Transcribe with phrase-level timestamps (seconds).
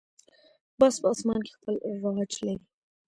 [0.79, 2.53] باز په آسمان کې خپل راج لري